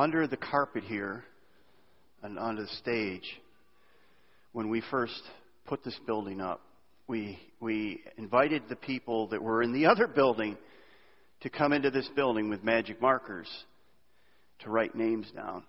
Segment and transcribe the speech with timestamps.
[0.00, 1.22] under the carpet here
[2.22, 3.38] and onto the stage,
[4.52, 5.20] when we first
[5.66, 6.62] put this building up,
[7.06, 10.56] we, we invited the people that were in the other building
[11.42, 13.46] to come into this building with magic markers
[14.60, 15.64] to write names down,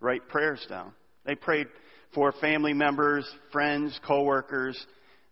[0.00, 0.92] write prayers down.
[1.26, 1.66] They prayed
[2.14, 4.82] for family members, friends, coworkers,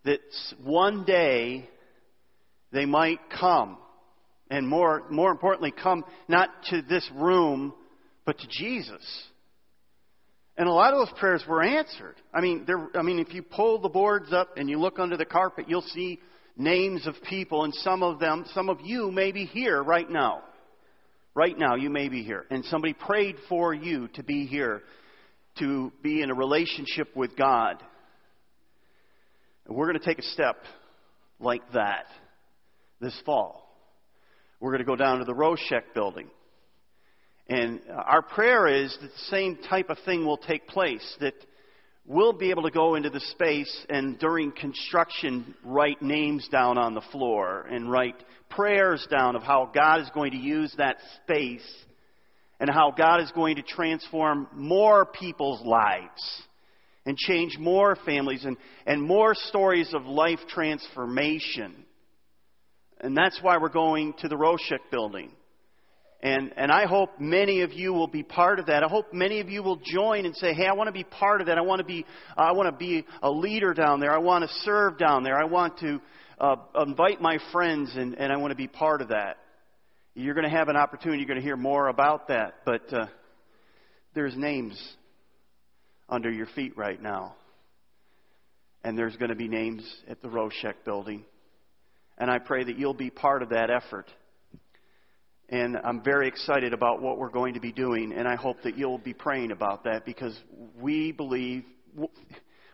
[0.04, 0.21] that
[0.63, 1.67] one day
[2.72, 3.79] they might come,
[4.50, 7.72] and more, more importantly, come not to this room,
[8.25, 9.03] but to Jesus.
[10.57, 12.14] And a lot of those prayers were answered.
[12.33, 15.17] I mean, there, I mean, if you pull the boards up and you look under
[15.17, 16.21] the carpet, you'll see
[16.57, 20.43] names of people, and some of them, some of you may be here right now.
[21.35, 22.45] Right now, you may be here.
[22.50, 24.83] And somebody prayed for you to be here,
[25.59, 27.83] to be in a relationship with God.
[29.67, 30.57] And we're going to take a step
[31.41, 32.06] like that
[33.00, 33.69] this fall.
[34.61, 36.28] We're going to go down to the Roshek building.
[37.48, 41.34] And our prayer is that the same type of thing will take place, that
[42.06, 46.95] we'll be able to go into the space and during construction write names down on
[46.95, 48.17] the floor and write
[48.50, 51.67] prayers down of how God is going to use that space
[52.61, 56.42] and how God is going to transform more people's lives
[57.05, 58.56] and change more families and,
[58.87, 61.84] and more stories of life transformation.
[63.00, 65.31] And that's why we're going to the Roshek building.
[66.25, 68.83] And, and I hope many of you will be part of that.
[68.83, 71.42] I hope many of you will join and say, hey, I want to be part
[71.42, 71.58] of that.
[71.58, 74.11] I want to be, I want to be a leader down there.
[74.11, 75.36] I want to serve down there.
[75.36, 76.00] I want to
[76.41, 79.36] uh, invite my friends and, and I want to be part of that.
[80.14, 81.19] You're going to have an opportunity.
[81.19, 82.55] You're going to hear more about that.
[82.64, 83.06] But uh,
[84.14, 84.83] there's names
[86.09, 87.34] under your feet right now.
[88.83, 91.27] And there's going to be names at the Roshek building.
[92.16, 94.06] And I pray that you'll be part of that effort.
[95.48, 98.12] And I'm very excited about what we're going to be doing.
[98.12, 100.38] And I hope that you'll be praying about that because
[100.81, 101.65] we believe,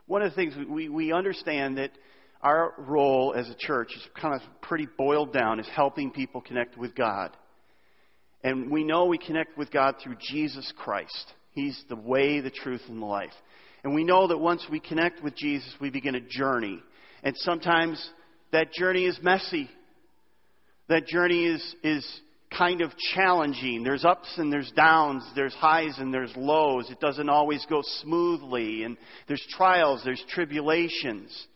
[0.07, 1.91] one of the things we, we understand that
[2.43, 6.79] our role as a church is kind of pretty boiled down is helping people connect
[6.79, 7.37] with God.
[8.43, 11.35] And we know we connect with God through Jesus Christ.
[11.53, 13.33] He's the way, the truth, and the life.
[13.85, 16.81] And we know that once we connect with Jesus, we begin a journey.
[17.23, 18.11] And sometimes
[18.53, 19.69] that journey is messy.
[20.89, 22.21] That journey is, is
[22.57, 23.83] kind of challenging.
[23.85, 26.91] There's ups and there's downs, there's highs and there's lows.
[26.91, 28.97] It doesn't always go smoothly, and
[29.29, 31.47] there's trials, there's tribulations.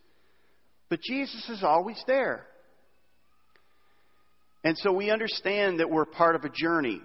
[0.88, 2.46] But Jesus is always there.
[4.62, 7.00] And so we understand that we're part of a journey.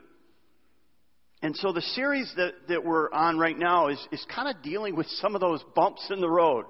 [1.41, 4.95] And so the series that, that we're on right now is, is kind of dealing
[4.95, 6.65] with some of those bumps in the road.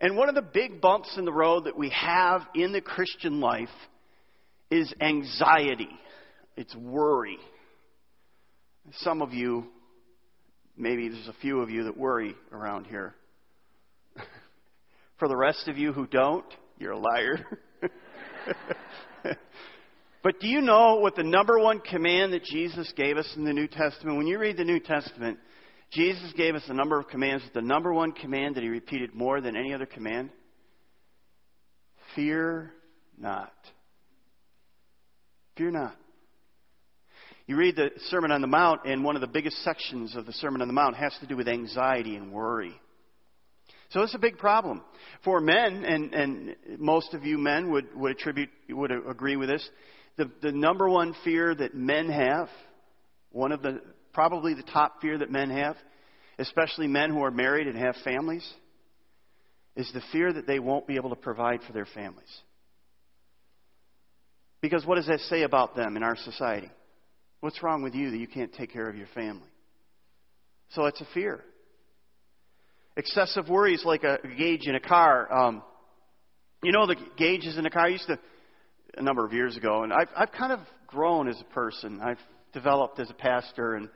[0.00, 3.40] And one of the big bumps in the road that we have in the Christian
[3.40, 3.68] life
[4.70, 5.88] is anxiety.
[6.56, 7.38] It's worry.
[8.98, 9.66] Some of you,
[10.76, 13.14] maybe there's a few of you that worry around here.
[15.18, 16.46] For the rest of you who don't,
[16.78, 17.44] you're a liar.
[20.22, 23.52] but do you know what the number one command that Jesus gave us in the
[23.52, 24.16] New Testament?
[24.16, 25.38] When you read the New Testament,
[25.92, 27.44] Jesus gave us a number of commands.
[27.54, 30.30] The number one command that he repeated more than any other command
[32.16, 32.72] fear
[33.18, 33.52] not.
[35.56, 35.96] Fear not.
[37.46, 40.32] You read the Sermon on the Mount, and one of the biggest sections of the
[40.32, 42.74] Sermon on the Mount has to do with anxiety and worry.
[43.90, 44.82] So it's a big problem
[45.24, 49.68] for men, and, and most of you men would, would attribute would agree with this.
[50.16, 52.48] The, the number one fear that men have,
[53.30, 53.80] one of the
[54.12, 55.76] probably the top fear that men have,
[56.38, 58.46] especially men who are married and have families,
[59.76, 62.40] is the fear that they won't be able to provide for their families.
[64.60, 66.70] Because what does that say about them in our society?
[67.46, 69.46] What's wrong with you that you can't take care of your family?
[70.70, 71.44] So it's a fear.
[72.96, 75.32] Excessive worry is like a gauge in a car.
[75.32, 75.62] Um,
[76.64, 77.84] you know the gauges in a car.
[77.84, 78.18] I used to
[78.96, 80.58] a number of years ago, and I've I've kind of
[80.88, 82.00] grown as a person.
[82.02, 82.18] I've
[82.52, 83.90] developed as a pastor, and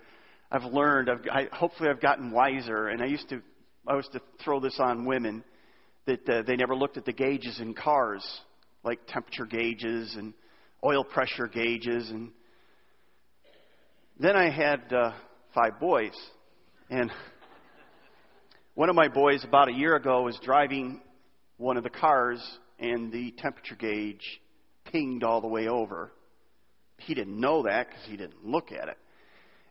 [0.52, 1.10] I've learned.
[1.10, 2.86] I've, I, hopefully, I've gotten wiser.
[2.86, 3.42] And I used to
[3.84, 5.42] I used to throw this on women
[6.06, 8.24] that uh, they never looked at the gauges in cars,
[8.84, 10.34] like temperature gauges and
[10.84, 12.30] oil pressure gauges, and
[14.20, 15.12] then I had uh,
[15.54, 16.12] five boys,
[16.90, 17.10] and
[18.74, 21.00] one of my boys, about a year ago, was driving
[21.56, 22.38] one of the cars,
[22.78, 24.42] and the temperature gauge
[24.84, 26.12] pinged all the way over.
[26.98, 28.98] He didn't know that because he didn't look at it.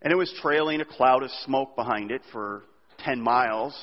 [0.02, 2.64] And it was trailing a cloud of smoke behind it for
[3.06, 3.78] 10 miles.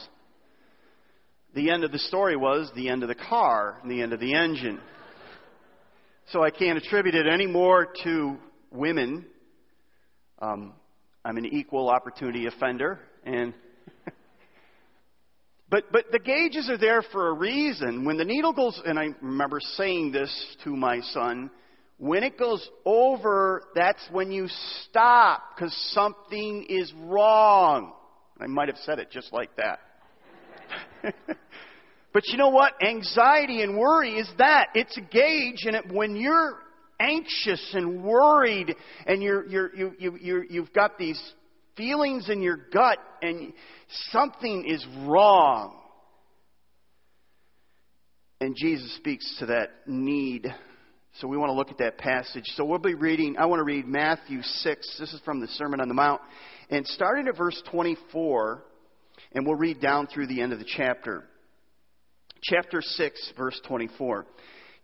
[1.54, 4.18] The end of the story was the end of the car and the end of
[4.18, 4.80] the engine.
[6.30, 8.36] So I can't attribute it any more to
[8.72, 9.26] women.
[10.38, 10.74] Um,
[11.24, 13.54] I'm an equal opportunity offender, and
[15.70, 18.04] but but the gauges are there for a reason.
[18.04, 21.50] When the needle goes, and I remember saying this to my son,
[21.98, 24.48] when it goes over, that's when you
[24.84, 27.92] stop because something is wrong.
[28.38, 29.78] I might have said it just like that.
[32.12, 32.74] but you know what?
[32.86, 34.68] Anxiety and worry is that.
[34.74, 36.58] It's a gauge, and it, when you're
[37.00, 38.74] anxious and worried
[39.06, 41.20] and you're, you're, you, you, you you've got these
[41.76, 43.52] feelings in your gut and
[44.10, 45.78] something is wrong.
[48.40, 50.46] And Jesus speaks to that need.
[51.20, 52.44] So we want to look at that passage.
[52.54, 54.96] So we'll be reading, I want to read Matthew 6.
[54.98, 56.20] This is from the Sermon on the Mount.
[56.68, 58.62] And starting at verse 24,
[59.32, 61.24] and we'll read down through the end of the chapter.
[62.42, 64.26] Chapter 6, verse 24.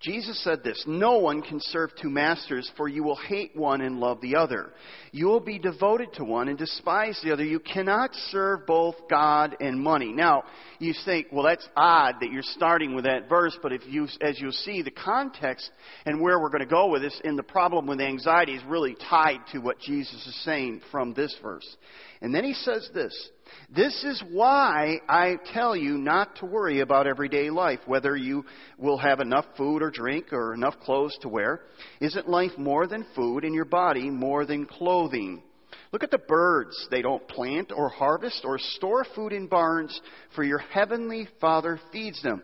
[0.02, 4.00] Jesus said this No one can serve two masters, for you will hate one and
[4.00, 4.72] love the other.
[5.12, 7.44] You will be devoted to one and despise the other.
[7.44, 10.12] You cannot serve both God and money.
[10.12, 10.43] Now,
[10.81, 14.40] you think, well, that's odd that you're starting with that verse, but if you, as
[14.40, 15.70] you'll see, the context
[16.05, 18.96] and where we're going to go with this in the problem with anxiety is really
[19.08, 21.76] tied to what Jesus is saying from this verse.
[22.20, 23.31] And then he says this
[23.75, 28.44] this is why I tell you not to worry about everyday life, whether you
[28.78, 31.62] will have enough food or drink or enough clothes to wear.
[32.00, 35.43] Isn't life more than food and your body more than clothing?
[35.93, 36.87] Look at the birds.
[36.90, 40.00] They don't plant or harvest or store food in barns,
[40.34, 42.43] for your heavenly Father feeds them.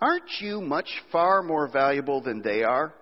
[0.00, 2.94] Aren't you much far more valuable than they are?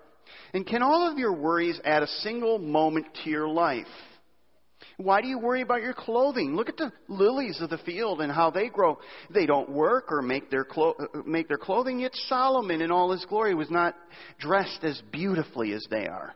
[0.55, 3.87] And can all of your worries add a single moment to your life?
[4.99, 6.57] Why do you worry about your clothing?
[6.57, 8.99] Look at the lilies of the field and how they grow.
[9.29, 10.97] They don't work or make their, clo-
[11.27, 13.95] make their clothing, yet Solomon in all his glory was not
[14.39, 16.35] dressed as beautifully as they are.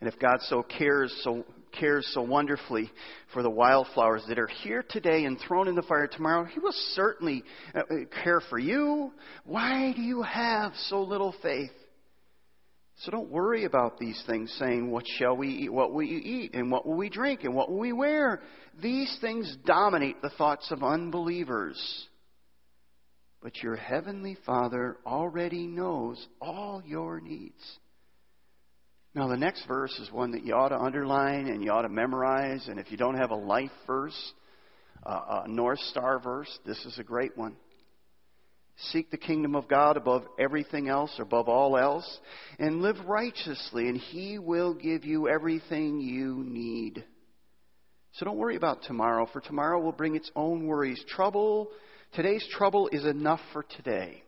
[0.00, 2.90] And if God so cares so cares so wonderfully
[3.32, 6.74] for the wildflowers that are here today and thrown in the fire tomorrow, He will
[6.92, 7.42] certainly
[7.74, 9.12] uh, uh, care for you.
[9.44, 11.72] Why do you have so little faith?
[12.98, 15.72] So don't worry about these things, saying, What shall we eat?
[15.72, 16.54] What will you eat?
[16.54, 17.44] And what will we drink?
[17.44, 18.40] And what will we wear?
[18.80, 22.06] These things dominate the thoughts of unbelievers.
[23.42, 27.60] But your heavenly Father already knows all your needs.
[29.14, 31.88] Now, the next verse is one that you ought to underline and you ought to
[31.88, 32.66] memorize.
[32.68, 34.32] And if you don't have a life verse,
[35.04, 37.56] uh, a North Star verse, this is a great one.
[38.76, 42.20] Seek the kingdom of God above everything else, above all else,
[42.58, 47.04] and live righteously, and He will give you everything you need.
[48.14, 51.02] So don't worry about tomorrow, for tomorrow will bring its own worries.
[51.08, 51.68] Trouble,
[52.14, 54.22] today's trouble is enough for today.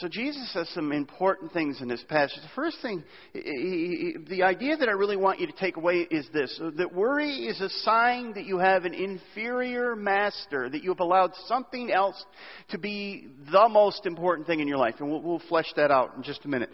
[0.00, 2.40] So Jesus says some important things in this passage.
[2.40, 3.04] The first thing,
[3.34, 7.60] the idea that I really want you to take away is this that worry is
[7.60, 12.24] a sign that you have an inferior master, that you have allowed something else
[12.70, 14.94] to be the most important thing in your life.
[15.00, 16.70] And we'll, we'll flesh that out in just a minute.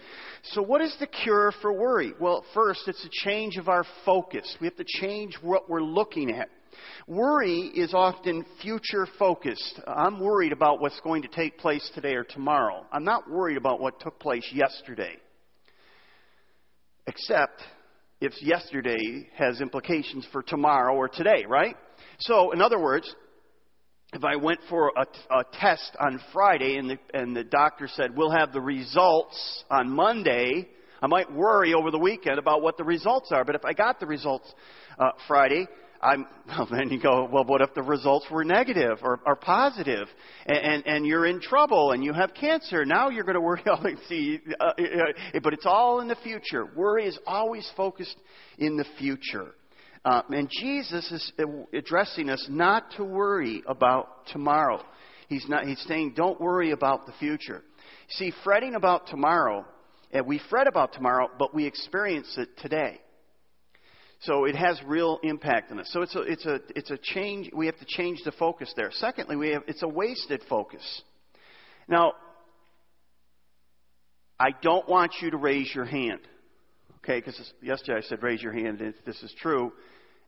[0.52, 2.12] So, what is the cure for worry?
[2.20, 4.56] Well, first, it's a change of our focus.
[4.60, 6.48] We have to change what we're looking at.
[7.06, 9.80] Worry is often future focused.
[9.86, 12.84] I'm worried about what's going to take place today or tomorrow.
[12.92, 15.16] I'm not worried about what took place yesterday.
[17.06, 17.62] Except
[18.20, 21.76] if yesterday has implications for tomorrow or today, right?
[22.18, 23.14] So, in other words,
[24.12, 28.16] if I went for a, a test on Friday and the, and the doctor said,
[28.16, 30.68] we'll have the results on Monday,
[31.02, 33.44] I might worry over the weekend about what the results are.
[33.44, 34.52] But if I got the results
[34.98, 35.66] uh, Friday,
[36.06, 40.08] I'm, well, then you go, well, what if the results were negative or, or positive
[40.46, 42.84] and, and, and you're in trouble and you have cancer?
[42.84, 46.66] Now you're going to worry all see, uh, uh, but it's all in the future.
[46.76, 48.16] Worry is always focused
[48.58, 49.54] in the future.
[50.04, 51.32] Uh, and Jesus is
[51.74, 54.80] addressing us not to worry about tomorrow.
[55.28, 57.64] He's not, he's saying, don't worry about the future.
[58.10, 59.66] See, fretting about tomorrow,
[60.12, 63.00] and we fret about tomorrow, but we experience it today.
[64.20, 65.90] So it has real impact on us.
[65.92, 67.50] So it's a, it's a, it's a change.
[67.54, 68.90] We have to change the focus there.
[68.92, 70.82] Secondly, we have, it's a wasted focus.
[71.86, 72.14] Now,
[74.38, 76.20] I don't want you to raise your hand.
[76.98, 79.72] Okay, because yesterday I said raise your hand if this is true,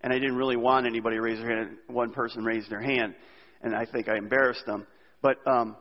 [0.00, 1.76] and I didn't really want anybody to raise their hand.
[1.88, 3.14] One person raised their hand,
[3.62, 4.86] and I think I embarrassed them.
[5.20, 5.76] But um,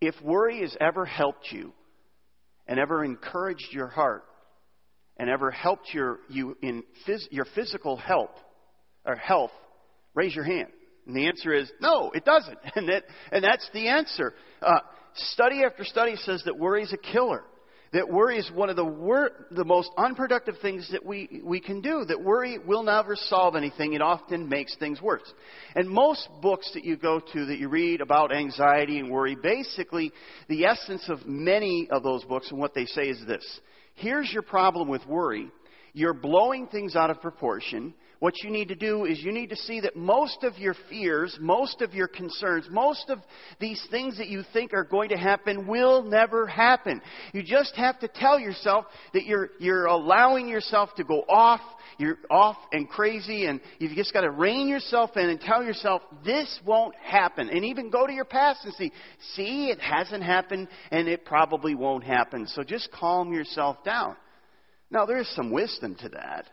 [0.00, 1.72] if worry has ever helped you
[2.68, 4.24] and ever encouraged your heart,
[5.18, 8.36] and ever helped your, you in phys, your physical help
[9.04, 9.52] or health,
[10.14, 10.68] raise your hand.
[11.06, 12.58] And the answer is no, it doesn't.
[12.74, 14.34] And, that, and that's the answer.
[14.60, 14.80] Uh,
[15.14, 17.44] study after study says that worry is a killer.
[17.92, 21.80] that worry is one of the, wor- the most unproductive things that we, we can
[21.80, 22.04] do.
[22.06, 23.94] That worry will never solve anything.
[23.94, 25.32] It often makes things worse.
[25.74, 30.12] And most books that you go to that you read about anxiety and worry, basically,
[30.48, 33.60] the essence of many of those books and what they say is this.
[33.96, 35.50] Here's your problem with worry.
[35.94, 39.56] You're blowing things out of proportion what you need to do is you need to
[39.56, 43.18] see that most of your fears, most of your concerns, most of
[43.60, 47.02] these things that you think are going to happen will never happen.
[47.32, 51.60] You just have to tell yourself that you're, you're allowing yourself to go off,
[51.98, 56.00] you're off and crazy, and you've just got to rein yourself in and tell yourself,
[56.24, 57.50] this won't happen.
[57.50, 58.92] And even go to your past and see,
[59.34, 62.46] see, it hasn't happened, and it probably won't happen.
[62.46, 64.16] So just calm yourself down.
[64.90, 66.46] Now, there's some wisdom to that.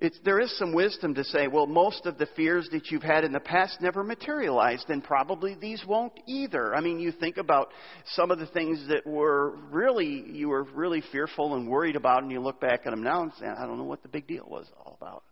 [0.00, 3.24] It's, there is some wisdom to say, well, most of the fears that you've had
[3.24, 6.72] in the past never materialized, and probably these won't either.
[6.72, 7.72] I mean, you think about
[8.06, 12.30] some of the things that were really, you were really fearful and worried about, and
[12.30, 14.46] you look back at them now and say, I don't know what the big deal
[14.48, 15.24] was all about.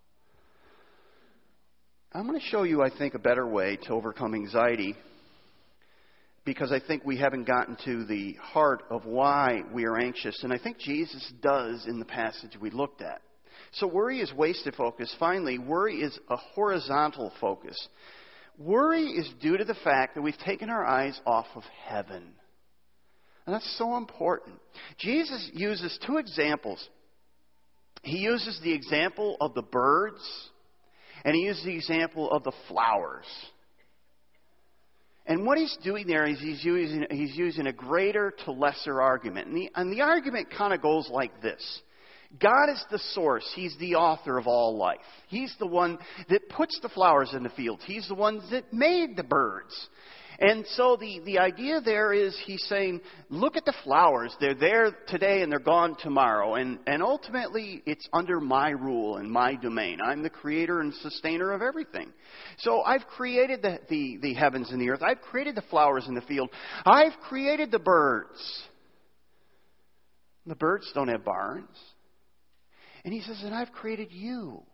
[2.13, 4.97] I'm going to show you, I think, a better way to overcome anxiety
[6.45, 10.53] because I think we haven't gotten to the heart of why we are anxious, and
[10.53, 13.21] I think Jesus does in the passage we looked at.
[13.76, 15.14] So worry is wasted focus.
[15.21, 17.76] Finally, worry is a horizontal focus.
[18.59, 22.33] Worry is due to the fact that we've taken our eyes off of heaven.
[23.45, 24.59] And that's so important.
[24.99, 26.88] Jesus uses two examples.
[28.02, 30.23] He uses the example of the birds,
[31.25, 33.26] and he uses the example of the flowers.
[35.26, 39.49] And what he's doing there is he's using, he's using a greater to lesser argument.
[39.49, 41.83] And the, and the argument kind of goes like this
[42.40, 43.50] God is the source.
[43.54, 44.99] He's the author of all life.
[45.28, 47.83] He's the one that puts the flowers in the fields.
[47.87, 49.75] He's the one that made the birds.
[50.38, 54.35] And so the, the idea there is he's saying, look at the flowers.
[54.38, 56.56] They're there today and they're gone tomorrow.
[56.56, 59.99] And, and ultimately, it's under my rule and my domain.
[60.04, 62.12] I'm the creator and sustainer of everything.
[62.59, 65.02] So I've created the, the, the heavens and the earth.
[65.02, 66.50] I've created the flowers in the field.
[66.85, 68.62] I've created the birds.
[70.45, 71.68] The birds don't have barns.
[73.07, 74.65] And he says, And I've created you.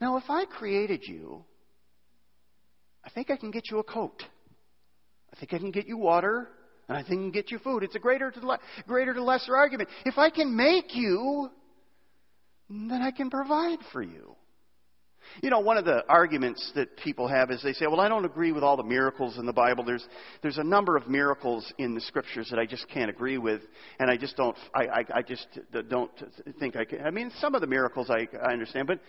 [0.00, 1.44] Now, if I created you,
[3.04, 4.22] I think I can get you a coat.
[5.32, 6.48] I think I can get you water.
[6.88, 7.82] And I think I can get you food.
[7.82, 9.88] It's a greater to, le- greater to lesser argument.
[10.06, 11.50] If I can make you,
[12.70, 14.36] then I can provide for you.
[15.42, 18.24] You know, one of the arguments that people have is they say, well, I don't
[18.24, 19.84] agree with all the miracles in the Bible.
[19.84, 20.06] There's,
[20.42, 23.60] there's a number of miracles in the scriptures that I just can't agree with,
[23.98, 25.46] and I just don't, I, I, I just
[25.88, 26.10] don't
[26.58, 27.00] think I can.
[27.00, 29.00] I mean, some of the miracles I, I understand, but,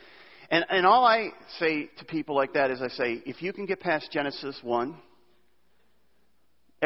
[0.50, 1.30] and, and all I
[1.60, 4.96] say to people like that is I say, if you can get past Genesis 1,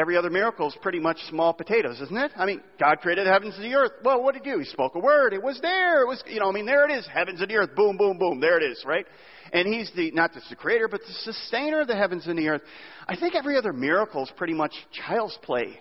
[0.00, 2.32] Every other miracle is pretty much small potatoes, isn't it?
[2.34, 3.90] I mean, God created the heavens and the earth.
[4.02, 4.58] Well, what did he do?
[4.58, 5.34] He spoke a word.
[5.34, 6.00] It was there.
[6.00, 7.06] It was, you know, I mean, there it is.
[7.12, 7.76] Heavens and the earth.
[7.76, 8.40] Boom, boom, boom.
[8.40, 9.04] There it is, right?
[9.52, 12.48] And he's the, not just the creator, but the sustainer of the heavens and the
[12.48, 12.62] earth.
[13.08, 14.72] I think every other miracle is pretty much
[15.06, 15.78] child's play.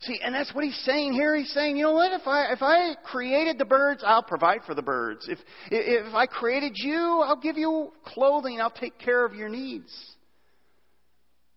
[0.00, 1.36] See, and that's what he's saying here.
[1.36, 2.18] He's saying, you know what?
[2.18, 5.28] If I if I created the birds, I'll provide for the birds.
[5.28, 5.38] If
[5.70, 8.62] if I created you, I'll give you clothing.
[8.62, 9.92] I'll take care of your needs.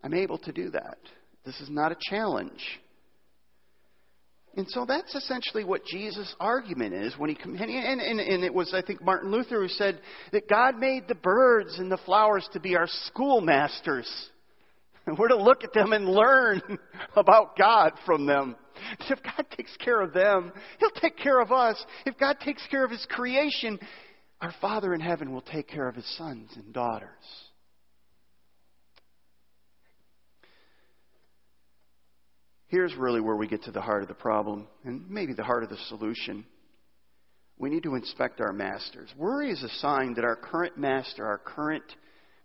[0.03, 0.98] I'm able to do that.
[1.45, 2.62] This is not a challenge.
[4.55, 8.71] And so that's essentially what Jesus' argument is when he and, and, and, it was
[8.73, 10.00] I think Martin Luther who said
[10.31, 14.07] that God made the birds and the flowers to be our schoolmasters.
[15.07, 16.62] And we're to look at them and learn
[17.15, 18.55] about God from them.
[19.09, 21.83] If God takes care of them, He'll take care of us.
[22.05, 23.79] If God takes care of His creation,
[24.41, 27.09] our Father in heaven will take care of His sons and daughters.
[32.74, 35.62] Here's really where we get to the heart of the problem, and maybe the heart
[35.62, 36.44] of the solution.
[37.60, 39.13] We need to inspect our masters.
[39.15, 41.84] Worry is a sign that our current master, our current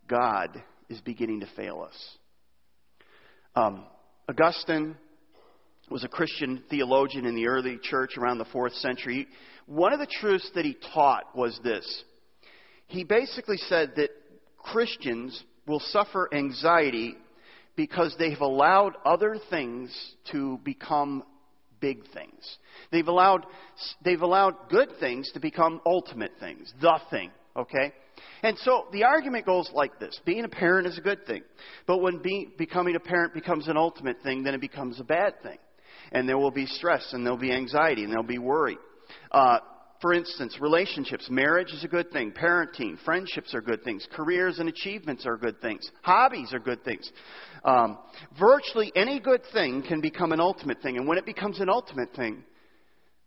[0.07, 1.97] God, is beginning to fail us.
[3.57, 3.87] Um,
[4.29, 4.99] Augustine
[5.91, 9.27] was a Christian theologian in the early church around the fourth century.
[9.65, 12.05] One of the truths that he taught was this.
[12.89, 14.11] He basically said that
[14.59, 17.17] Christians will suffer anxiety
[17.79, 19.97] because they've allowed other things
[20.33, 21.23] to become
[21.81, 22.59] big things.
[22.91, 23.47] They've allowed,
[24.05, 27.93] they've allowed good things to become ultimate things, the thing, okay?
[28.43, 31.45] And so the argument goes like this being a parent is a good thing.
[31.87, 35.41] But when be, becoming a parent becomes an ultimate thing, then it becomes a bad
[35.45, 35.59] thing.
[36.11, 38.77] And there will be stress, and there'll be anxiety, and there'll be worry.
[39.31, 39.61] Uh,
[40.00, 44.69] for instance, relationships, marriage is a good thing, parenting, friendships are good things, careers and
[44.69, 47.11] achievements are good things, hobbies are good things.
[47.64, 47.99] Um,
[48.38, 52.14] virtually any good thing can become an ultimate thing, and when it becomes an ultimate
[52.14, 52.45] thing,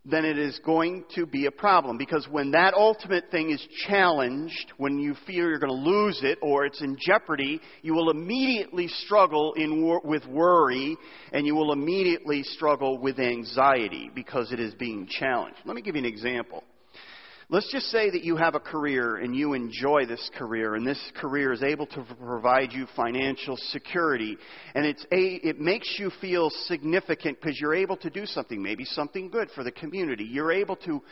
[0.04, 1.96] then it is going to be a problem.
[1.96, 6.38] Because when that ultimate thing is challenged, when you feel you're going to lose it
[6.42, 10.96] or it's in jeopardy, you will immediately struggle in, with worry
[11.32, 15.58] and you will immediately struggle with anxiety because it is being challenged.
[15.64, 16.64] Let me give you an example.
[17.52, 20.98] Let's just say that you have a career and you enjoy this career, and this
[21.20, 24.38] career is able to provide you financial security,
[24.74, 28.86] and it's a, it makes you feel significant because you're able to do something, maybe
[28.86, 30.24] something good for the community.
[30.24, 31.02] You're able to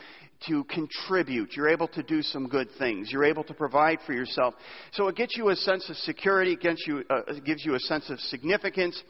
[0.47, 1.55] to contribute.
[1.55, 3.11] You're able to do some good things.
[3.11, 4.55] You're able to provide for yourself.
[4.93, 6.57] So it gets you a sense of security.
[6.61, 9.01] It, you, uh, it gives you a sense of significance.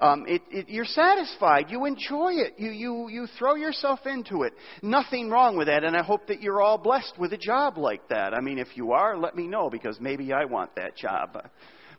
[0.00, 1.66] Um, it, it, you're satisfied.
[1.70, 2.54] You enjoy it.
[2.58, 4.52] You, you, you throw yourself into it.
[4.82, 5.84] Nothing wrong with that.
[5.84, 8.34] And I hope that you're all blessed with a job like that.
[8.34, 11.38] I mean, if you are, let me know because maybe I want that job.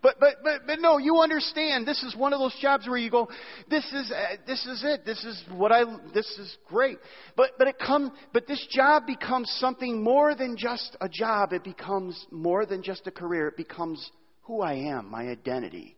[0.01, 1.87] But, but, but, but no, you understand.
[1.87, 3.29] This is one of those jobs where you go,
[3.69, 5.05] this is, uh, this is it.
[5.05, 6.97] This is what I, this is great.
[7.35, 11.53] But, but it come, but this job becomes something more than just a job.
[11.53, 13.47] It becomes more than just a career.
[13.49, 14.09] It becomes
[14.41, 15.95] who I am, my identity.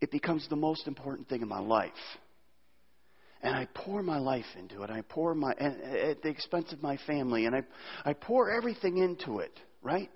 [0.00, 1.90] It becomes the most important thing in my life.
[3.42, 4.90] And I pour my life into it.
[4.90, 7.62] I pour my, at the expense of my family, and I,
[8.04, 10.08] I pour everything into it, right?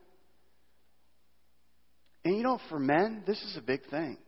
[2.26, 4.18] And you know, for men, this is a big thing.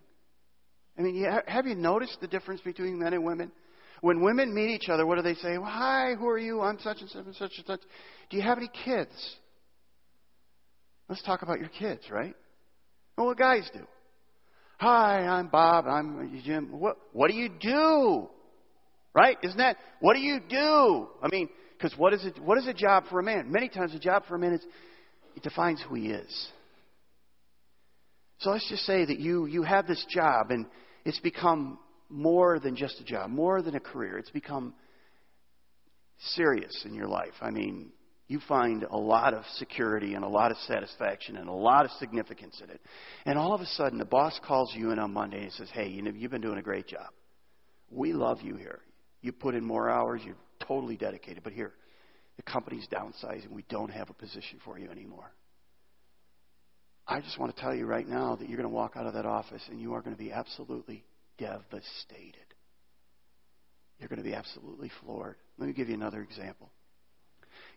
[0.96, 3.50] I mean, have you noticed the difference between men and women?
[4.02, 5.58] When women meet each other, what do they say?
[5.58, 6.60] Well, hi, who are you?
[6.60, 7.80] I'm such and such and such and such.
[8.30, 9.10] Do you have any kids?
[11.08, 12.36] Let's talk about your kids, right?
[13.16, 13.84] Well, what guys do?
[14.78, 15.88] Hi, I'm Bob.
[15.88, 16.78] I'm Jim.
[16.78, 18.28] What, what do you do?
[19.12, 19.38] Right?
[19.42, 21.08] Isn't that, what do you do?
[21.20, 23.50] I mean, because what is it, what is a job for a man?
[23.50, 24.64] Many times a job for a man is,
[25.34, 26.48] it defines who he is.
[28.38, 30.66] So let's just say that you, you have this job and
[31.04, 31.78] it's become
[32.08, 34.18] more than just a job, more than a career.
[34.18, 34.74] It's become
[36.18, 37.34] serious in your life.
[37.40, 37.90] I mean,
[38.28, 41.90] you find a lot of security and a lot of satisfaction and a lot of
[41.92, 42.80] significance in it.
[43.24, 45.88] And all of a sudden, the boss calls you in on Monday and says, Hey,
[45.88, 47.08] you know, you've been doing a great job.
[47.90, 48.80] We love you here.
[49.22, 50.36] You put in more hours, you're
[50.66, 51.42] totally dedicated.
[51.42, 51.72] But here,
[52.36, 53.50] the company's downsizing.
[53.50, 55.32] We don't have a position for you anymore.
[57.10, 59.14] I just want to tell you right now that you're going to walk out of
[59.14, 61.04] that office and you are going to be absolutely
[61.38, 62.36] devastated.
[63.98, 65.36] You're going to be absolutely floored.
[65.56, 66.70] Let me give you another example.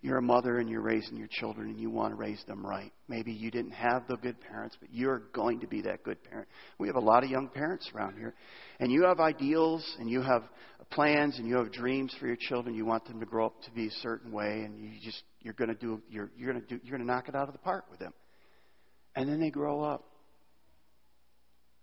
[0.01, 2.91] You're a mother and you're raising your children and you want to raise them right.
[3.07, 6.49] Maybe you didn't have the good parents, but you're going to be that good parent.
[6.77, 8.33] We have a lot of young parents around here,
[8.79, 10.43] and you have ideals and you have
[10.89, 12.75] plans and you have dreams for your children.
[12.75, 15.53] You want them to grow up to be a certain way, and you just you're
[15.53, 17.53] going to do you're you're going to do you're going to knock it out of
[17.53, 18.13] the park with them.
[19.15, 20.05] And then they grow up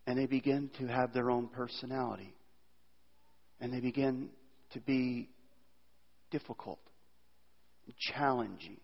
[0.07, 2.35] and they begin to have their own personality.
[3.61, 4.31] And they begin
[4.73, 5.29] to be
[6.31, 6.79] difficult,
[8.14, 8.79] challenging.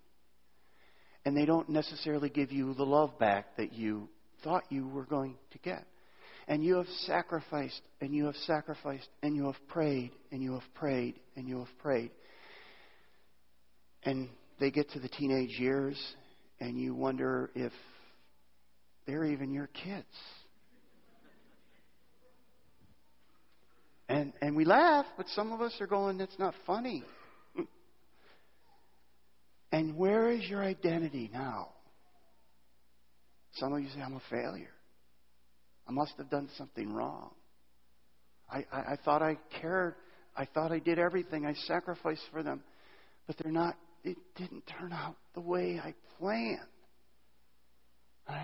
[1.25, 4.09] And they don't necessarily give you the love back that you
[4.43, 5.87] thought you were going to get.
[6.47, 10.75] And you have sacrificed, and you have sacrificed, and you have prayed, and you have
[10.75, 12.11] prayed, and you have prayed.
[14.03, 14.29] And
[14.61, 15.99] they get to the teenage years,
[16.61, 17.73] and you wonder if
[19.07, 20.07] they're even your kids.
[24.09, 27.03] And, and we laugh, but some of us are going, that's not funny.
[29.73, 31.71] and where is your identity now?
[33.55, 34.75] Some of you say, I'm a failure.
[35.89, 37.31] I must have done something wrong.
[38.51, 39.95] I, I, I thought I cared.
[40.37, 41.47] I thought I did everything.
[41.47, 42.63] I sacrificed for them.
[43.27, 46.61] But they're not, it didn't turn out the way I planned.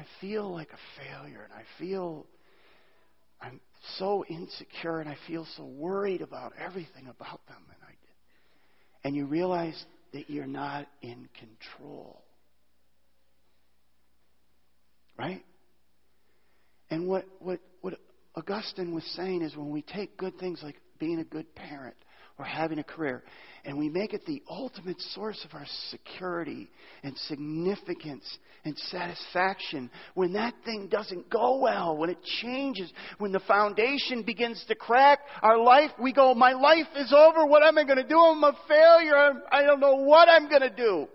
[0.00, 2.26] I feel like a failure, and I feel
[3.40, 3.60] I'm
[3.98, 7.62] so insecure, and I feel so worried about everything about them.
[7.68, 7.92] And I.
[9.02, 9.82] And you realize
[10.12, 12.22] that you're not in control.
[15.18, 15.44] Right?
[16.90, 17.94] And what, what, what
[18.34, 21.96] Augustine was saying is when we take good things like being a good parent
[22.40, 23.22] or having a career,
[23.66, 26.70] and we make it the ultimate source of our security
[27.02, 28.24] and significance
[28.64, 34.64] and satisfaction, when that thing doesn't go well, when it changes, when the foundation begins
[34.68, 37.44] to crack, our life, we go, my life is over.
[37.44, 38.18] What am I going to do?
[38.18, 39.14] I'm a failure.
[39.14, 41.06] I'm, I don't know what I'm going to do.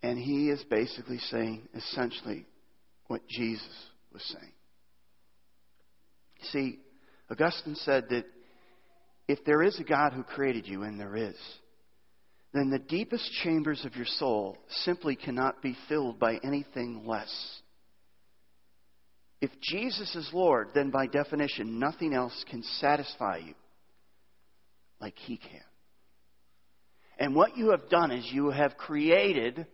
[0.00, 2.46] And he is basically saying, essentially,
[3.08, 3.66] what Jesus
[4.12, 4.52] was saying.
[6.52, 6.78] See,
[7.28, 8.26] Augustine said that
[9.28, 11.36] if there is a God who created you, and there is,
[12.52, 17.60] then the deepest chambers of your soul simply cannot be filled by anything less.
[19.40, 23.54] If Jesus is Lord, then by definition, nothing else can satisfy you
[25.00, 25.60] like He can.
[27.18, 29.66] And what you have done is you have created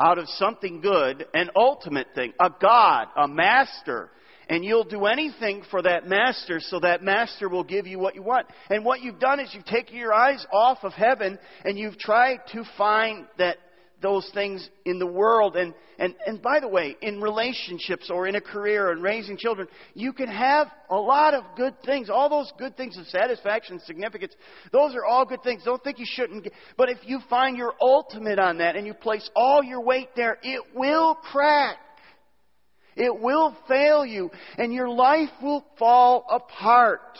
[0.00, 4.10] out of something good an ultimate thing, a God, a master.
[4.50, 8.22] And you'll do anything for that master so that master will give you what you
[8.22, 8.48] want.
[8.68, 12.40] And what you've done is you've taken your eyes off of heaven and you've tried
[12.52, 13.58] to find that
[14.02, 15.54] those things in the world.
[15.54, 19.68] And, and, and by the way, in relationships or in a career and raising children,
[19.94, 22.10] you can have a lot of good things.
[22.10, 24.32] All those good things of satisfaction, significance,
[24.72, 25.62] those are all good things.
[25.64, 26.42] Don't think you shouldn't.
[26.42, 30.08] Get, but if you find your ultimate on that and you place all your weight
[30.16, 31.76] there, it will crack.
[32.96, 37.18] It will fail you and your life will fall apart.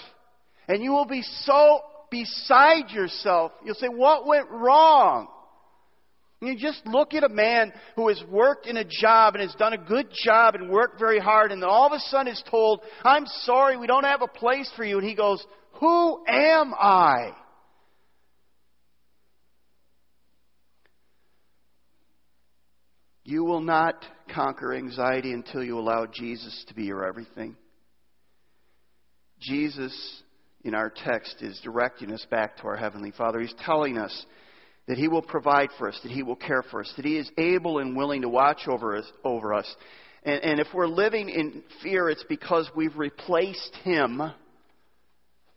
[0.68, 1.80] And you will be so
[2.10, 3.52] beside yourself.
[3.64, 5.28] You'll say, what went wrong?
[6.42, 9.74] You just look at a man who has worked in a job and has done
[9.74, 12.80] a good job and worked very hard, and then all of a sudden is told,
[13.04, 14.98] I'm sorry, we don't have a place for you.
[14.98, 15.44] And he goes,
[15.80, 17.32] Who am I?
[23.22, 24.02] You will not
[24.34, 27.56] conquer anxiety until you allow Jesus to be your everything.
[29.40, 30.22] Jesus,
[30.64, 33.40] in our text, is directing us back to our Heavenly Father.
[33.40, 34.26] He's telling us
[34.86, 37.30] that He will provide for us, that He will care for us, that He is
[37.38, 39.10] able and willing to watch over us.
[39.24, 39.74] Over us.
[40.22, 44.20] And, and if we're living in fear, it's because we've replaced Him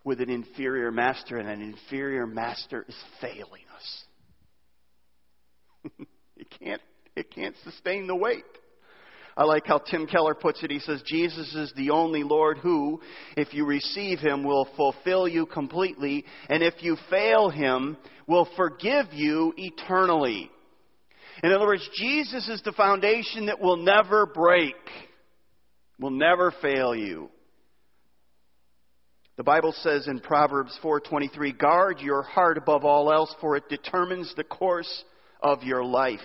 [0.05, 4.03] with an inferior master, and an inferior master is failing us.
[6.37, 6.81] it, can't,
[7.15, 8.43] it can't sustain the weight.
[9.35, 10.69] I like how Tim Keller puts it.
[10.69, 13.01] He says, Jesus is the only Lord who,
[13.35, 19.07] if you receive Him, will fulfill you completely, and if you fail Him, will forgive
[19.11, 20.51] you eternally.
[21.43, 24.75] In other words, Jesus is the foundation that will never break,
[25.99, 27.29] will never fail you.
[29.35, 34.33] The Bible says in Proverbs 4:23, "Guard your heart above all else, for it determines
[34.35, 35.03] the course
[35.41, 36.21] of your life."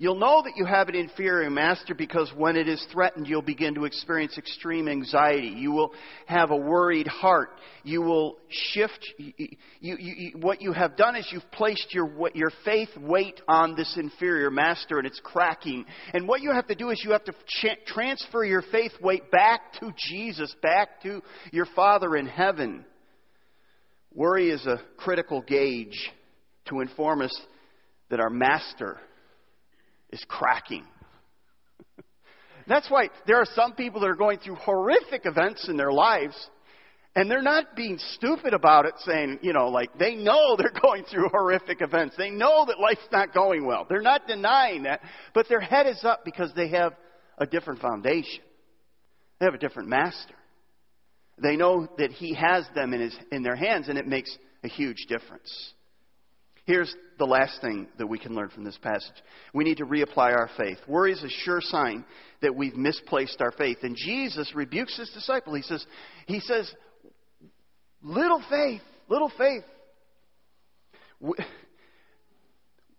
[0.00, 3.74] You'll know that you have an inferior master because when it is threatened, you'll begin
[3.74, 5.48] to experience extreme anxiety.
[5.48, 5.92] You will
[6.26, 7.50] have a worried heart.
[7.82, 9.04] You will shift.
[9.16, 9.32] You,
[9.80, 13.96] you, you, what you have done is you've placed your, your faith weight on this
[13.98, 15.84] inferior master and it's cracking.
[16.14, 17.34] And what you have to do is you have to
[17.88, 22.84] transfer your faith weight back to Jesus, back to your Father in heaven.
[24.14, 26.12] Worry is a critical gauge
[26.68, 27.36] to inform us
[28.10, 28.98] that our master
[30.10, 30.84] is cracking.
[32.66, 36.34] That's why there are some people that are going through horrific events in their lives,
[37.14, 41.04] and they're not being stupid about it, saying, you know, like they know they're going
[41.04, 42.16] through horrific events.
[42.16, 43.86] They know that life's not going well.
[43.88, 45.00] They're not denying that,
[45.34, 46.94] but their head is up because they have
[47.38, 48.42] a different foundation.
[49.40, 50.34] They have a different master.
[51.40, 54.68] They know that He has them in, his, in their hands, and it makes a
[54.68, 55.72] huge difference.
[56.68, 59.16] Here's the last thing that we can learn from this passage.
[59.54, 60.76] We need to reapply our faith.
[60.86, 62.04] Worry is a sure sign
[62.42, 63.78] that we've misplaced our faith.
[63.84, 65.54] And Jesus rebukes his disciple.
[65.54, 65.86] He says,
[66.26, 66.70] he says,
[68.02, 69.64] little faith, little faith.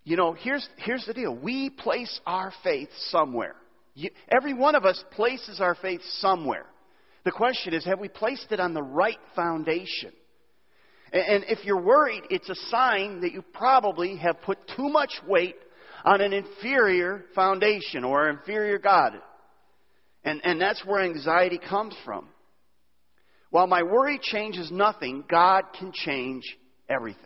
[0.04, 1.36] You know, here's, here's the deal.
[1.36, 3.54] We place our faith somewhere.
[3.94, 6.66] You, every one of us places our faith somewhere.
[7.24, 10.12] The question is, have we placed it on the right foundation?
[11.12, 15.56] And if you're worried, it's a sign that you probably have put too much weight
[16.06, 19.14] on an inferior foundation or inferior God.
[20.24, 22.28] And, and that's where anxiety comes from.
[23.50, 26.44] While my worry changes nothing, God can change
[26.88, 27.24] everything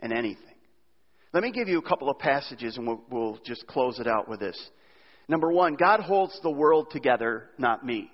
[0.00, 0.44] and anything.
[1.32, 4.28] Let me give you a couple of passages and we'll, we'll just close it out
[4.28, 4.58] with this.
[5.28, 8.10] Number one, God holds the world together, not me.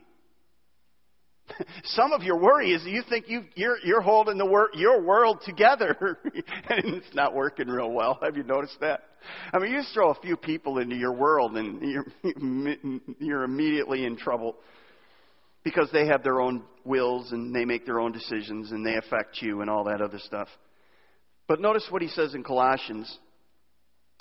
[1.85, 5.41] Some of your worry is you think you, you're, you're holding the wor- your world
[5.45, 8.19] together, and it's not working real well.
[8.23, 9.01] Have you noticed that?
[9.53, 12.07] I mean, you just throw a few people into your world, and you're,
[13.19, 14.57] you're immediately in trouble
[15.65, 19.43] because they have their own wills and they make their own decisions and they affect
[19.43, 20.47] you and all that other stuff.
[21.49, 23.19] But notice what he says in Colossians.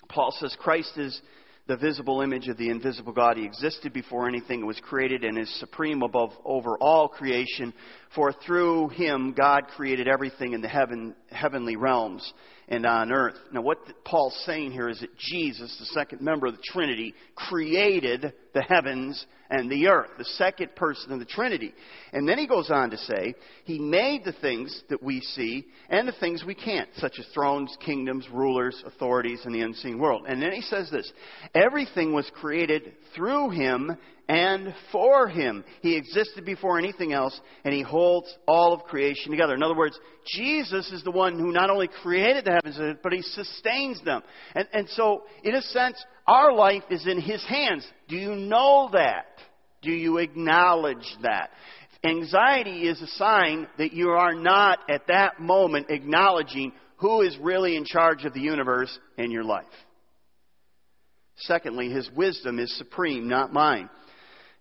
[0.09, 1.21] Paul says Christ is
[1.67, 3.37] the visible image of the invisible God.
[3.37, 7.73] He existed before anything was created and is supreme above over all creation.
[8.13, 12.33] For through him God created everything in the heaven heavenly realms
[12.67, 13.35] and on earth.
[13.51, 18.33] Now, what Paul's saying here is that Jesus, the second member of the Trinity, created
[18.53, 21.73] the heavens and the earth, the second person of the Trinity.
[22.11, 26.07] And then he goes on to say, He made the things that we see and
[26.07, 30.25] the things we can't, such as thrones, kingdoms, rulers, authorities, and the unseen world.
[30.27, 31.11] And then he says this
[31.53, 35.63] Everything was created through Him and for him.
[35.81, 39.53] He existed before anything else, and he holds all of creation together.
[39.53, 43.21] In other words, Jesus is the one who not only created the heavens, but he
[43.21, 44.23] sustains them.
[44.55, 47.85] And, and so, in a sense, our life is in his hands.
[48.07, 49.25] Do you know that?
[49.81, 51.51] Do you acknowledge that?
[52.03, 57.75] Anxiety is a sign that you are not at that moment acknowledging who is really
[57.75, 59.65] in charge of the universe in your life.
[61.37, 63.89] Secondly, his wisdom is supreme, not mine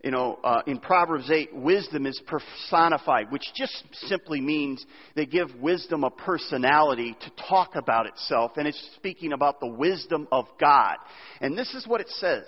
[0.05, 4.85] you know, uh, in Proverbs 8, wisdom is personified, which just simply means
[5.17, 10.29] they give wisdom a personality to talk about itself, and it's speaking about the wisdom
[10.31, 10.97] of God.
[11.41, 12.45] And this is what it says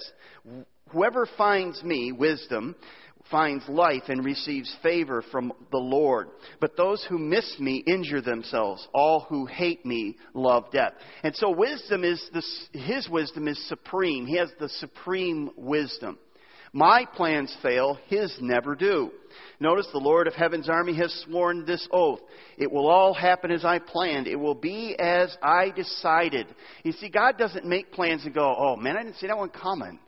[0.90, 2.76] Whoever finds me, wisdom,
[3.30, 6.28] finds life and receives favor from the Lord.
[6.60, 8.86] But those who miss me injure themselves.
[8.92, 10.92] All who hate me love death.
[11.22, 14.26] And so wisdom is this, his wisdom is supreme.
[14.26, 16.18] He has the supreme wisdom.
[16.76, 19.10] My plans fail, his never do.
[19.60, 22.20] Notice the Lord of Heaven's army has sworn this oath.
[22.58, 24.26] It will all happen as I planned.
[24.26, 26.54] It will be as I decided.
[26.84, 29.48] You see, God doesn't make plans and go, oh man, I didn't see that one
[29.48, 29.98] coming.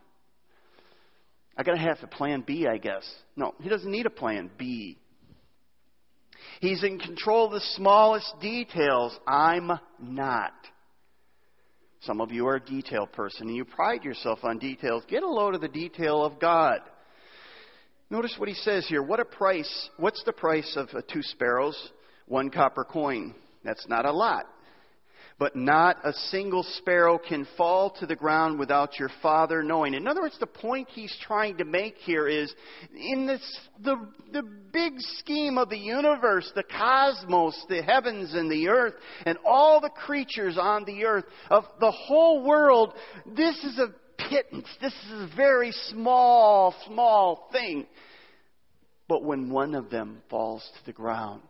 [1.56, 3.10] I gotta have a plan B, I guess.
[3.34, 4.98] No, he doesn't need a plan B.
[6.60, 9.18] He's in control of the smallest details.
[9.26, 10.52] I'm not.
[12.00, 15.04] Some of you are a detail person and you pride yourself on details.
[15.08, 16.80] Get a load of the detail of God.
[18.10, 19.02] Notice what he says here.
[19.02, 19.90] What a price.
[19.96, 21.92] What's the price of uh, two sparrows?
[22.26, 23.34] One copper coin.
[23.64, 24.46] That's not a lot
[25.38, 29.94] but not a single sparrow can fall to the ground without your Father knowing.
[29.94, 32.52] In other words, the point he's trying to make here is
[32.92, 33.40] in this,
[33.82, 33.96] the,
[34.32, 38.94] the big scheme of the universe, the cosmos, the heavens and the earth,
[39.26, 42.94] and all the creatures on the earth, of the whole world,
[43.36, 43.94] this is a
[44.28, 44.66] pittance.
[44.80, 47.86] This is a very small, small thing.
[49.08, 51.42] But when one of them falls to the ground,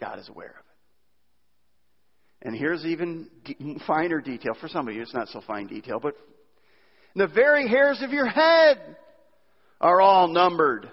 [0.00, 0.61] God is aware of it.
[2.42, 3.28] And here's even
[3.86, 4.54] finer detail.
[4.60, 6.16] For some of you, it's not so fine detail, but
[7.14, 8.96] the very hairs of your head
[9.80, 10.90] are all numbered.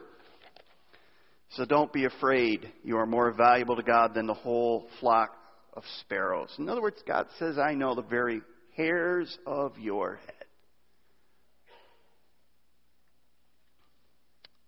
[1.52, 2.72] So don't be afraid.
[2.84, 5.32] You are more valuable to God than the whole flock
[5.74, 6.54] of sparrows.
[6.60, 8.42] In other words, God says, I know the very
[8.76, 10.34] hairs of your head.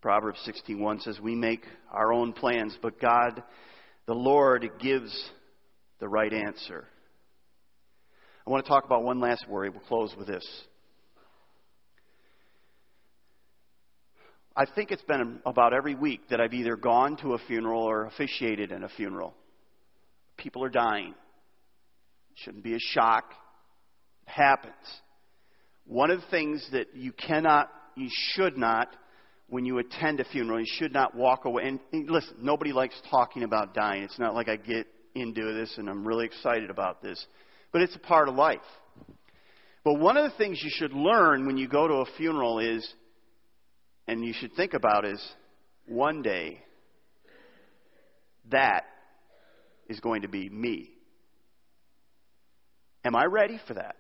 [0.02, 3.44] Proverbs 61 says, We make our own plans, but God,
[4.08, 5.14] the Lord, gives
[6.02, 6.86] the right answer.
[8.46, 9.70] I want to talk about one last worry.
[9.70, 10.46] We'll close with this.
[14.54, 18.08] I think it's been about every week that I've either gone to a funeral or
[18.08, 19.34] officiated in a funeral.
[20.36, 21.14] People are dying.
[22.36, 23.26] Shouldn't be a shock.
[24.28, 24.74] It happens.
[25.86, 28.90] One of the things that you cannot, you should not,
[29.48, 31.64] when you attend a funeral, you should not walk away.
[31.64, 34.04] And listen, nobody likes talking about dying.
[34.04, 37.26] It's not like I get into this and I'm really excited about this.
[37.72, 38.60] But it's a part of life.
[39.84, 42.88] But one of the things you should learn when you go to a funeral is,
[44.08, 45.22] and you should think about is,
[45.88, 46.64] one day,
[48.52, 48.86] that
[49.88, 50.92] is going to be me.
[53.04, 53.96] Am I ready for that?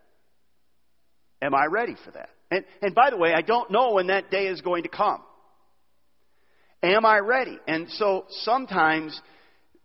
[1.42, 2.30] Am I ready for that?
[2.52, 5.22] And, and by the way, I don't know when that day is going to come.
[6.84, 7.58] Am I ready?
[7.68, 9.20] And so sometimes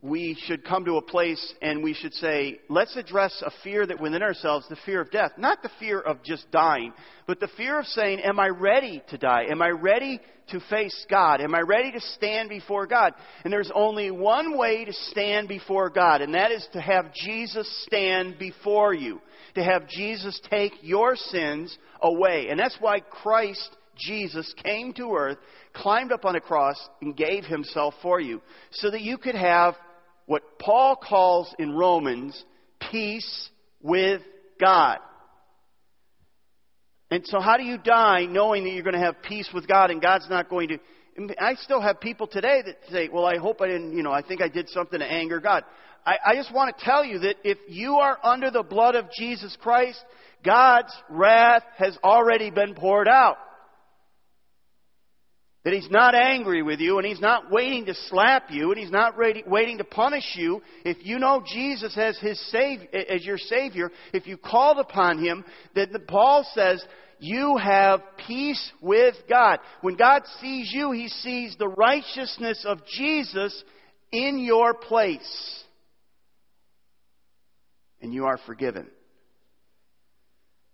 [0.08, 4.00] we should come to a place and we should say, let's address a fear that
[4.00, 5.32] within ourselves, the fear of death.
[5.36, 6.92] Not the fear of just dying,
[7.26, 9.46] but the fear of saying, am I ready to die?
[9.50, 11.40] Am I ready to face God?
[11.40, 13.14] Am I ready to stand before God?
[13.44, 17.68] And there's only one way to stand before God, and that is to have Jesus
[17.86, 19.20] stand before you.
[19.56, 22.48] To have Jesus take your sins away.
[22.50, 25.38] And that's why Christ Jesus came to earth,
[25.72, 29.74] climbed up on a cross, and gave himself for you, so that you could have
[30.26, 32.44] what Paul calls in Romans
[32.90, 33.50] peace
[33.82, 34.22] with
[34.60, 34.98] God.
[37.10, 39.90] And so, how do you die knowing that you're going to have peace with God
[39.90, 40.78] and God's not going to?
[41.38, 44.22] I still have people today that say, Well, I hope I didn't, you know, I
[44.22, 45.62] think I did something to anger God.
[46.04, 49.06] I, I just want to tell you that if you are under the blood of
[49.16, 50.04] Jesus Christ,
[50.44, 53.38] God's wrath has already been poured out.
[55.66, 58.92] That He's not angry with you and He's not waiting to slap you and He's
[58.92, 60.62] not ready, waiting to punish you.
[60.84, 65.44] If you know Jesus as, his sav- as your Savior, if you called upon Him,
[65.74, 66.84] that Paul says,
[67.18, 69.58] you have peace with God.
[69.80, 73.64] When God sees you, He sees the righteousness of Jesus
[74.12, 75.64] in your place.
[78.00, 78.86] And you are forgiven.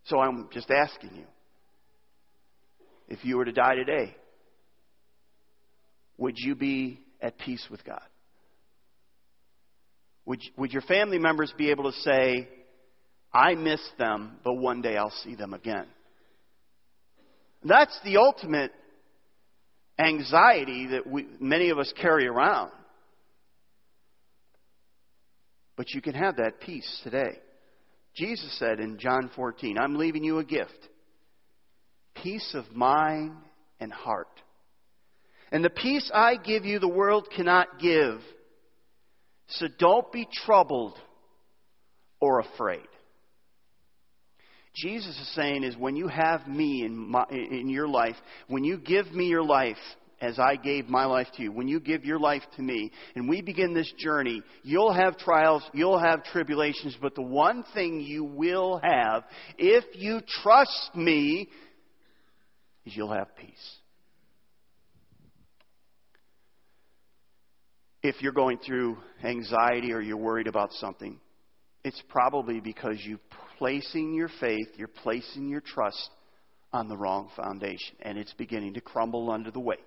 [0.04, 1.24] So I'm just asking you
[3.08, 4.16] if you were to die today,
[6.22, 8.00] would you be at peace with God?
[10.24, 12.48] Would, would your family members be able to say,
[13.34, 15.86] I miss them, but one day I'll see them again?
[17.64, 18.70] That's the ultimate
[19.98, 22.70] anxiety that we, many of us carry around.
[25.76, 27.40] But you can have that peace today.
[28.14, 30.88] Jesus said in John 14, I'm leaving you a gift
[32.14, 33.32] peace of mind
[33.80, 34.28] and heart.
[35.52, 38.20] And the peace I give you, the world cannot give.
[39.48, 40.98] So don't be troubled
[42.20, 42.88] or afraid.
[44.74, 48.16] Jesus is saying is when you have me in, my, in your life,
[48.48, 49.76] when you give me your life
[50.22, 53.28] as I gave my life to you, when you give your life to me, and
[53.28, 58.24] we begin this journey, you'll have trials, you'll have tribulations, but the one thing you
[58.24, 59.24] will have,
[59.58, 61.50] if you trust me,
[62.86, 63.81] is you'll have peace.
[68.02, 71.20] If you're going through anxiety or you're worried about something,
[71.84, 73.20] it's probably because you're
[73.58, 76.10] placing your faith, you're placing your trust
[76.72, 79.78] on the wrong foundation, and it's beginning to crumble under the weight.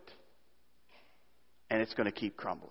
[1.69, 2.69] And it's going to keep crumbling.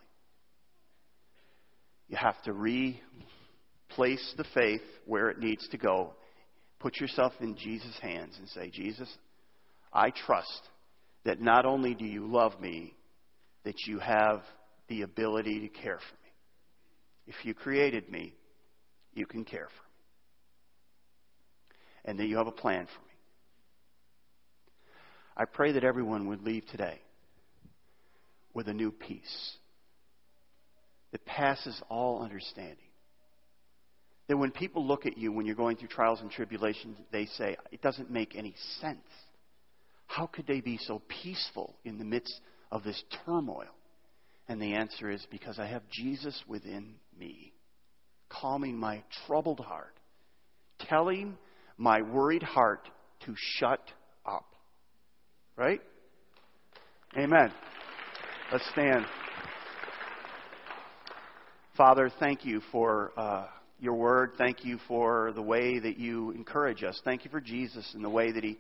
[2.09, 6.15] You have to replace the faith where it needs to go.
[6.79, 9.09] Put yourself in Jesus' hands and say, Jesus,
[9.93, 10.69] I trust
[11.25, 12.95] that not only do you love me,
[13.65, 14.43] that you have
[14.89, 16.31] the ability to care for me.
[17.27, 18.35] If you created me,
[19.15, 19.81] you can care for me.
[22.05, 23.15] And that you have a plan for me.
[25.37, 27.01] I pray that everyone would leave today
[28.53, 29.57] with a new peace
[31.13, 32.77] that passes all understanding.
[34.29, 37.57] That when people look at you when you're going through trials and tribulations, they say,
[37.73, 39.07] it doesn't make any sense.
[40.07, 43.75] How could they be so peaceful in the midst of this turmoil?
[44.49, 47.53] And the answer is because I have Jesus within me,
[48.29, 49.99] calming my troubled heart,
[50.81, 51.37] telling
[51.79, 52.89] my worried heart
[53.25, 53.81] to shut
[54.27, 54.47] up.
[55.57, 55.81] Right?
[57.17, 57.53] Amen.
[58.53, 59.07] Let's stand.
[61.77, 63.47] Father, thank you for uh,
[63.81, 64.33] your word.
[64.39, 67.01] Thank you for the way that you encourage us.
[67.05, 68.59] Thank you for Jesus and the way that he,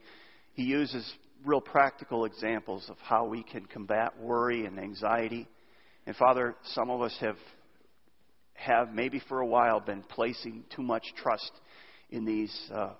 [0.54, 1.12] he uses
[1.44, 5.46] real practical examples of how we can combat worry and anxiety.
[6.06, 7.36] And Father, some of us have
[8.54, 11.50] have maybe for a while been placing too much trust
[12.10, 12.90] in these uh,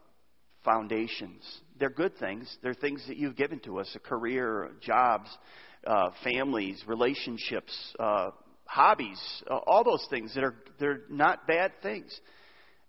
[0.65, 1.43] foundations.
[1.79, 2.57] They're good things.
[2.63, 5.29] They're things that you've given to us: a career, jobs,
[5.87, 8.31] uh, families, relationships, uh,
[8.65, 12.19] hobbies, uh, all those things that are they're not bad things.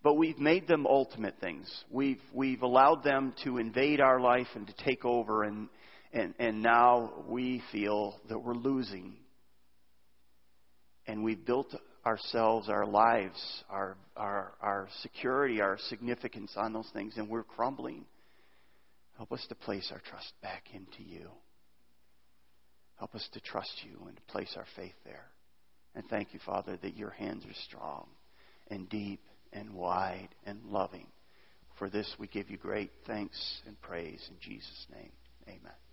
[0.02, 1.70] But we've made them ultimate things.
[1.92, 5.68] We've we've allowed them to invade our life and to take over, and
[6.14, 9.18] and and now we feel that we're losing
[11.08, 17.14] and we've built ourselves, our lives, our, our, our security, our significance on those things,
[17.18, 18.06] and we're crumbling.
[19.18, 21.30] Help us to place our trust back into you.
[22.98, 25.26] Help us to trust you and to place our faith there.
[25.96, 28.08] And thank you, Father, that your hands are strong
[28.70, 29.22] and deep
[29.54, 31.08] and wide and loving.
[31.80, 35.12] For this we give you great thanks and praise in Jesus' name.
[35.48, 35.85] Amen.